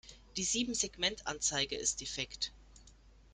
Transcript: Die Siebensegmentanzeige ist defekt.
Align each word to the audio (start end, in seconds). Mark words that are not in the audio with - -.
Die 0.35 0.43
Siebensegmentanzeige 0.43 1.75
ist 1.75 2.01
defekt. 2.01 2.51